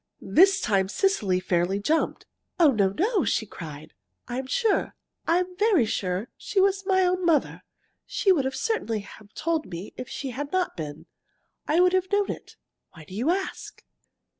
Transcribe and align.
This 0.19 0.59
time 0.59 0.89
Cecily 0.89 1.39
fairly 1.39 1.77
jumped. 1.77 2.25
"Oh, 2.59 2.71
no, 2.71 2.89
no!" 2.89 3.23
she 3.23 3.45
cried. 3.45 3.93
"I'm 4.27 4.47
sure, 4.47 4.95
I'm 5.27 5.55
very 5.57 5.85
sure 5.85 6.27
she 6.37 6.59
was 6.59 6.87
my 6.87 7.05
own 7.05 7.23
mother. 7.23 7.61
She 8.07 8.31
would 8.31 8.51
certainly 8.51 9.01
have 9.01 9.31
told 9.35 9.67
me 9.67 9.93
if 9.97 10.09
she 10.09 10.31
had 10.31 10.51
not 10.51 10.75
been. 10.75 11.05
I 11.67 11.79
would 11.79 11.93
have 11.93 12.11
known 12.11 12.31
it. 12.31 12.55
Why 12.93 13.03
do 13.03 13.13
you 13.13 13.29
ask?" 13.29 13.83